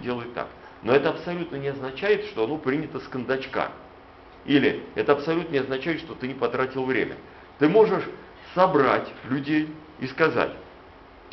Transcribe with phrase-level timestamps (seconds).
[0.00, 0.48] делает так.
[0.82, 3.70] Но это абсолютно не означает, что оно принято с кондачка.
[4.46, 7.16] Или это абсолютно не означает, что ты не потратил время.
[7.58, 8.04] Ты можешь
[8.54, 9.68] собрать людей
[9.98, 10.52] и сказать,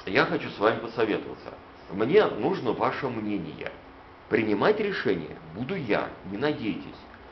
[0.05, 1.53] я хочу с вами посоветоваться.
[1.91, 3.71] Мне нужно ваше мнение.
[4.29, 6.83] Принимать решение буду я, не надейтесь.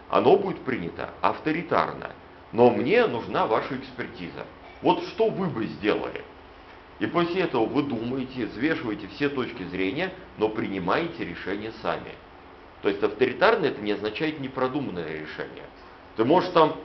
[0.09, 2.11] Оно будет принято авторитарно.
[2.54, 4.45] Но мне нужна ваша экспертиза.
[4.81, 6.23] Вот что вы бы сделали?
[7.00, 12.16] И после этого вы думаете, взвешиваете все точки зрения, но принимаете решение сами.
[12.82, 15.66] То есть авторитарно это не означает непродуманное решение.
[16.16, 16.78] Ты можешь там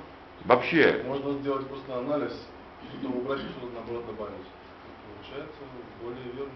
[0.45, 1.05] вообще...
[1.07, 2.33] Можно сделать просто анализ,
[2.89, 4.35] что-то убрать, что-то наоборот добавить.
[5.23, 5.59] Получается
[6.03, 6.51] более верно.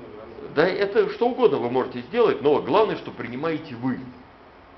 [0.54, 4.00] Да это что угодно вы можете сделать, но главное, что принимаете вы.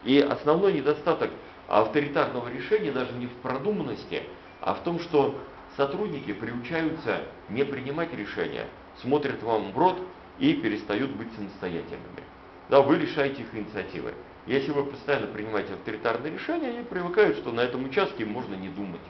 [0.05, 1.31] И основной недостаток
[1.69, 4.23] авторитарного решения даже не в продуманности,
[4.61, 5.35] а в том, что
[5.77, 8.67] сотрудники приучаются не принимать решения,
[9.01, 10.01] смотрят вам в рот
[10.39, 12.23] и перестают быть самостоятельными.
[12.69, 14.15] Да, вы лишаете их инициативы.
[14.47, 19.01] Если вы постоянно принимаете авторитарные решения, они привыкают, что на этом участке можно не думать.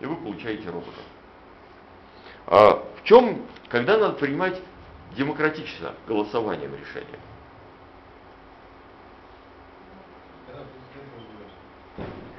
[0.00, 1.00] И вы получаете робота.
[2.46, 4.60] А в чем, когда надо принимать
[5.16, 7.18] демократично голосованием решения?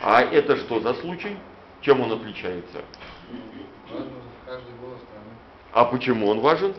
[0.01, 1.35] А это что за случай?
[1.87, 2.81] Чем он отличается?
[5.71, 6.75] А почему он важен?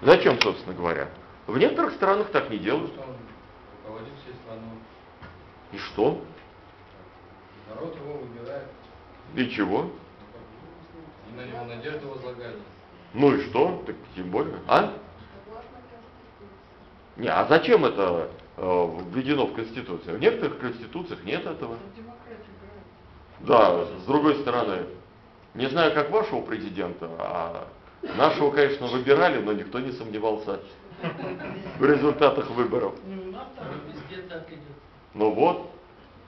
[0.00, 1.10] Зачем, собственно говоря?
[1.46, 2.90] В некоторых странах так не делают.
[2.92, 3.08] что он
[3.84, 4.78] руководит всей страной.
[5.72, 6.24] И что?
[7.68, 8.68] Народ его выбирает.
[9.36, 9.90] И чего?
[11.30, 12.56] И на него надежду возлагали.
[13.12, 13.82] Ну и что?
[13.84, 14.56] Так тем более.
[14.66, 14.94] А?
[17.16, 20.16] Не, а зачем это э, введено в Конституцию?
[20.16, 21.76] В некоторых конституциях нет этого.
[21.98, 22.11] Играет.
[23.42, 24.86] Да, с другой стороны,
[25.54, 27.68] не знаю, как вашего президента, а
[28.16, 30.60] нашего, конечно, выбирали, но никто не сомневался
[31.78, 32.94] в результатах выборов.
[33.04, 33.34] Ну.
[35.14, 35.70] Ну вот.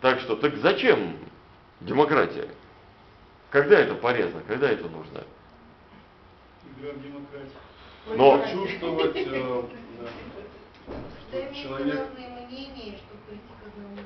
[0.00, 1.16] Так что, так зачем
[1.80, 2.48] демократия?
[3.50, 5.22] Когда это полезно, когда это нужно?
[6.76, 7.50] Игра в демократию.
[8.16, 9.62] Но- Чувствовать э,
[11.30, 13.96] Что человек мнения, чтобы прийти к одному.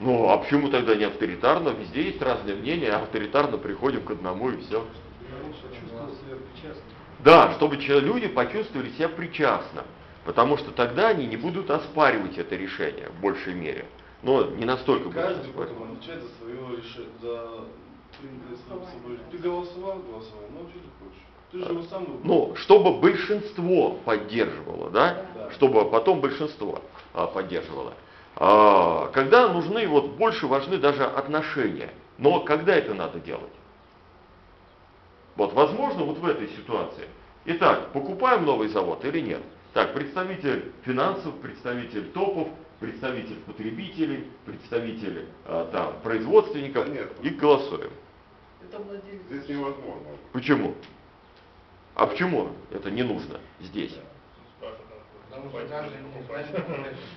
[0.00, 1.70] Ну, а почему тогда не авторитарно?
[1.70, 4.84] Везде есть разные мнения, а авторитарно приходим к одному и все.
[7.24, 9.84] Да, чтобы люди почувствовали себя причастно,
[10.24, 13.86] потому что тогда они не будут оспаривать это решение в большей мере.
[14.22, 17.64] Но не настолько будут Каждый потом отвечает за свое решение, за.
[19.30, 21.22] Ты голосовал, голосовал, ну а что ты хочешь?
[21.52, 22.20] Ты же его сам выбрал.
[22.24, 25.24] Ну, чтобы большинство поддерживало, да?
[25.34, 25.50] Да.
[25.52, 26.82] Чтобы потом большинство
[27.14, 27.94] а, поддерживало.
[28.40, 31.92] А, когда нужны, вот больше важны даже отношения.
[32.18, 33.52] Но когда это надо делать?
[35.34, 37.08] Вот, возможно, вот в этой ситуации.
[37.46, 39.42] Итак, покупаем новый завод или нет?
[39.72, 47.12] Так, представитель финансов, представитель топов, представитель потребителей, представитель а, там, производственников Да нет.
[47.22, 47.90] и голосуем.
[48.62, 49.22] Это владелец.
[49.30, 50.10] Здесь невозможно.
[50.32, 50.74] Почему?
[51.96, 53.96] А почему это не нужно здесь?
[54.60, 55.27] Потому что каждый не знает.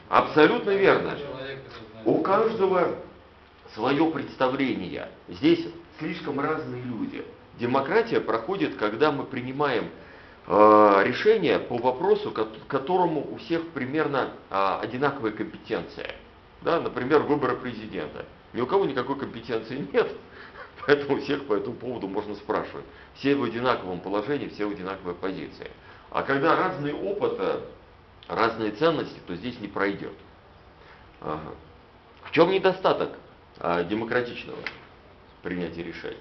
[0.09, 1.17] Абсолютно верно.
[2.05, 2.95] У каждого
[3.73, 5.07] свое представление.
[5.27, 5.67] Здесь
[5.99, 7.23] слишком разные люди.
[7.59, 9.89] Демократия проходит, когда мы принимаем
[10.47, 16.15] э, решение по вопросу, к которому у всех примерно а, одинаковая компетенция.
[16.61, 18.25] Да, например, выборы президента.
[18.53, 20.07] Ни у кого никакой компетенции нет,
[20.85, 22.85] поэтому всех по этому поводу можно спрашивать.
[23.15, 25.69] Все в одинаковом положении, все в одинаковой позиции.
[26.09, 27.59] А когда разный опыт, э,
[28.31, 30.13] разные ценности, то здесь не пройдет.
[31.19, 33.11] В чем недостаток
[33.59, 34.57] а, демократичного
[35.43, 36.17] принятия решений?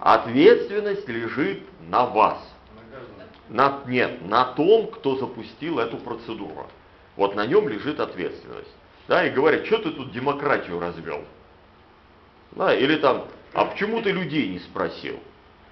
[0.00, 1.62] Ответственность лежит.
[1.88, 2.38] На вас.
[3.50, 6.66] На, нет, на том, кто запустил эту процедуру.
[7.16, 8.74] Вот на нем лежит ответственность.
[9.06, 11.24] Да, и говорят, что ты тут демократию развел?
[12.54, 15.18] Да, или там, а почему ты людей не спросил?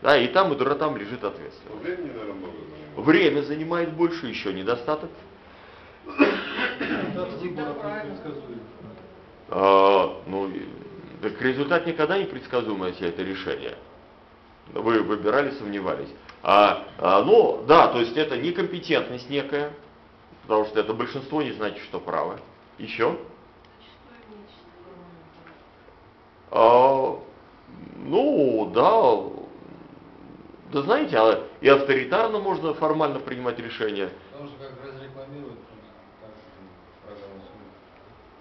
[0.03, 1.71] Да, и там, и там, там лежит ответственность.
[1.71, 3.07] Но времени, наверное, много занимает.
[3.07, 5.11] Время занимает больше, еще недостаток.
[9.49, 10.51] А, ну,
[11.21, 13.77] так результат никогда не предсказуемый, если это решение.
[14.73, 16.09] Вы выбирали, сомневались.
[16.43, 19.73] А, а, ну, да, то есть это некомпетентность некая,
[20.43, 22.41] потому что это большинство не значит, что право.
[22.79, 23.05] Еще?
[23.05, 24.73] Зачастую нечестно.
[26.51, 27.19] А,
[28.05, 29.43] ну, да.
[30.73, 34.09] Да знаете, а и авторитарно можно формально принимать решения.
[34.33, 34.73] Потому что как
[37.05, 37.43] проголосуют.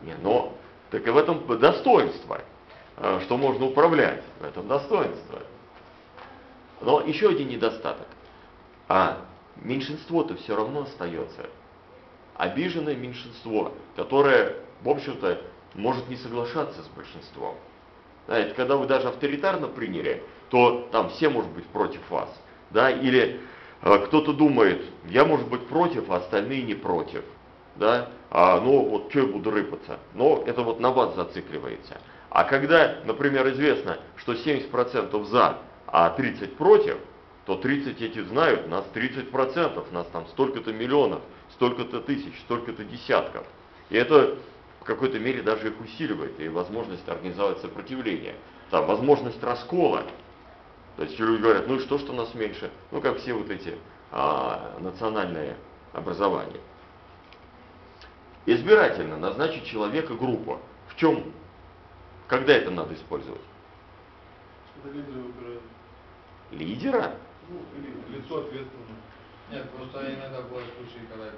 [0.04, 0.54] Не, но
[0.92, 2.42] так и в этом достоинство.
[2.96, 4.24] э, что можно управлять.
[4.40, 5.40] В этом достоинство.
[6.80, 8.08] Но еще один недостаток.
[8.88, 9.18] А
[9.58, 11.50] меньшинство-то все равно остается.
[12.38, 15.42] Обиженное меньшинство, которое, в общем-то,
[15.74, 17.58] может не соглашаться с большинством.
[18.28, 22.30] Знаете, когда вы даже авторитарно приняли, то там все, может быть, против вас.
[22.70, 22.92] Да?
[22.92, 23.40] Или
[23.82, 27.24] э, кто-то думает, я, может быть, против, а остальные не против.
[27.78, 28.10] Да?
[28.30, 29.98] А, ну, вот что я буду рыпаться?
[30.14, 31.98] Но это вот на вас зацикливается.
[32.30, 35.58] А когда, например, известно, что 70% за,
[35.88, 36.98] а 30% против,
[37.46, 41.22] то 30 эти знают, нас 30%, нас там столько-то миллионов,
[41.54, 43.46] столько-то тысяч, столько-то десятков.
[43.90, 44.38] И это
[44.82, 48.36] в какой-то мере даже их усиливает, и возможность организовать сопротивление.
[48.70, 50.04] Там возможность раскола.
[50.98, 52.72] То есть люди говорят, ну и что, что нас меньше?
[52.92, 53.78] Ну, как все вот эти
[54.12, 55.56] а, национальные
[55.94, 56.60] образования.
[58.46, 60.60] Избирательно назначить человека группу.
[60.90, 61.32] В чем,
[62.28, 63.42] когда это надо использовать?
[64.76, 65.62] Когда лидеры выбирают.
[66.52, 67.16] Лидера?
[67.50, 69.00] Ну, или лицо ответственное.
[69.52, 71.32] Нет, просто иногда бывают случаи, когда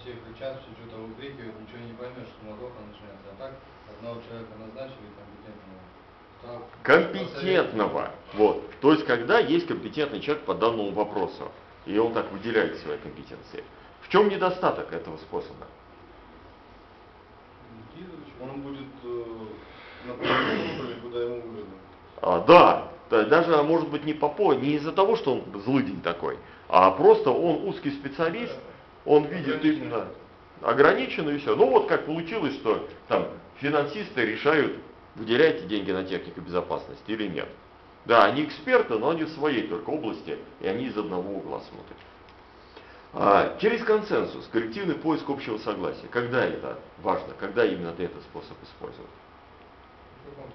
[0.00, 3.30] все кричат, все что-то выкрикивают, ничего не поймешь, суматоха начинается.
[3.30, 3.52] А так,
[3.88, 5.80] одного человека назначили компетентного.
[5.92, 6.01] стал-
[6.82, 8.10] Компетентного.
[8.34, 8.62] Вот.
[8.80, 11.50] То есть, когда есть компетентный человек по данному вопросу,
[11.86, 13.64] и он так выделяет свои компетенции.
[14.02, 15.66] В чем недостаток этого способа?
[18.40, 19.24] Он будет э,
[20.08, 21.74] направлен куда ему выгодно.
[22.20, 25.62] А, да, да, даже а может быть не по по, не из-за того, что он
[25.62, 28.56] злыдень такой, а просто он узкий специалист,
[29.04, 30.08] он видит именно
[30.60, 31.54] ограниченно и все.
[31.54, 33.28] Ну вот как получилось, что там
[33.60, 34.76] финансисты решают,
[35.14, 37.48] выделяете деньги на технику безопасности или нет.
[38.04, 41.96] Да, они эксперты, но они в своей только области, и они из одного угла смотрят.
[43.14, 46.08] А, через консенсус, коллективный поиск общего согласия.
[46.10, 47.34] Когда это важно?
[47.38, 48.56] Когда именно ты этот способ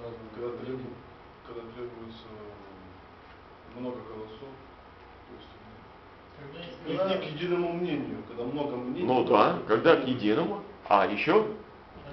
[0.01, 0.49] разном Когда,
[1.45, 2.25] когда требуется
[3.77, 4.49] много голосов.
[6.37, 9.05] То есть, Когда к единому мнению, когда много мнений.
[9.05, 10.63] Ну да, когда к единому.
[10.89, 11.45] А еще?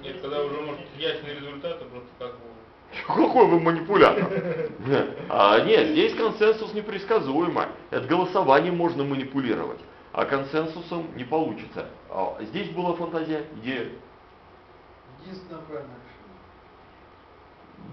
[0.05, 4.29] Нет, когда уже может ясный результат, а просто как бы Какой вы манипулятор?
[5.29, 7.69] А, нет, здесь консенсус непредсказуемо.
[7.89, 9.79] Это голосованием можно манипулировать,
[10.13, 11.87] а консенсусом не получится.
[12.09, 13.89] А здесь была фантазия, идея.
[15.23, 16.35] Единственное правильное решение.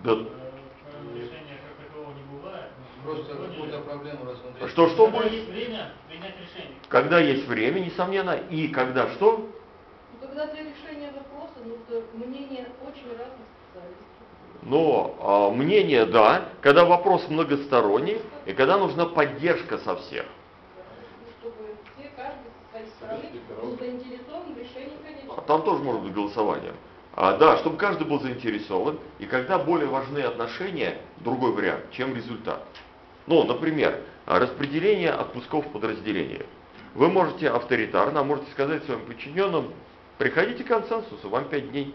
[0.04, 0.12] Да.
[0.12, 2.70] Э, Решения как такового не бывает.
[3.04, 4.70] Просто какую-то проблему рассмотреть.
[4.70, 5.32] Что, что Когда будет?
[5.32, 6.76] есть время принять решение.
[6.88, 9.48] Когда есть время, несомненно, и когда что?
[10.12, 11.81] Ну, когда для решения вопроса нужно
[12.14, 14.06] мнение очень разных специалистов.
[14.62, 20.24] Но а, мнение, да, когда вопрос многосторонний, и когда нужна поддержка со всех.
[21.40, 23.22] Чтобы все, каждый со своей стороны
[23.60, 25.34] был заинтересован в решении конечно.
[25.36, 26.72] А Там тоже может быть голосование.
[27.14, 32.62] А, да, чтобы каждый был заинтересован, и когда более важны отношения, другой вариант, чем результат.
[33.26, 36.46] Ну, например, а, распределение отпусков в подразделении.
[36.94, 39.72] Вы можете авторитарно, а можете сказать своим подчиненным,
[40.18, 41.94] приходите к консенсусу, вам 5 дней.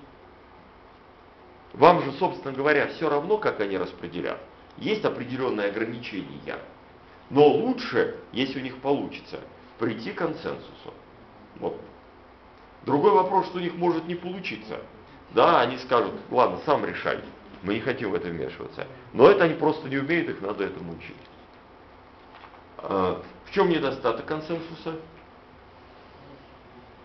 [1.73, 4.39] Вам же, собственно говоря, все равно, как они распределят.
[4.77, 6.59] Есть определенные ограничения.
[7.29, 9.39] Но лучше, если у них получится,
[9.79, 10.93] прийти к консенсусу.
[11.55, 11.79] Вот.
[12.83, 14.79] Другой вопрос, что у них может не получиться.
[15.31, 17.19] Да, они скажут, ладно, сам решай,
[17.63, 18.87] мы не хотим в это вмешиваться.
[19.13, 21.15] Но это они просто не умеют, их надо этому учить.
[22.77, 24.95] А, в чем недостаток консенсуса?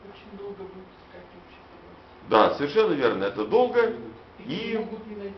[0.05, 1.02] Очень долго будет.
[2.33, 3.93] Да, совершенно верно, это долго
[4.39, 5.37] и могут не найти.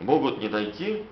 [0.00, 1.04] могут не найти.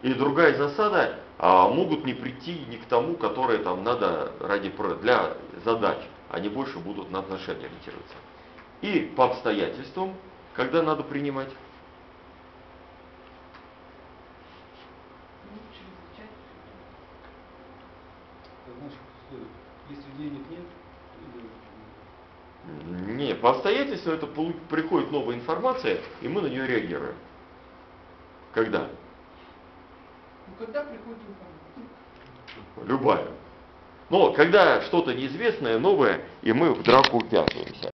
[0.00, 5.34] И другая засада, а, могут не прийти ни к тому, которое там надо ради, для
[5.62, 5.98] задач.
[6.30, 8.14] Они больше будут на отношения ориентироваться.
[8.80, 10.14] И по обстоятельствам,
[10.54, 11.50] когда надо принимать.
[15.44, 16.32] Ну, чрезвычайно.
[18.64, 19.50] Это в наших условиях.
[19.90, 20.64] Если денег нет,
[23.30, 24.26] то и Не, по обстоятельствам это
[24.68, 27.14] приходит новая информация, и мы на нее реагируем.
[28.52, 28.88] Когда?
[30.46, 32.86] Ну, когда приходит информация?
[32.86, 33.26] Любая.
[34.08, 37.90] Но когда что-то неизвестное, новое, и мы в драку втягиваемся.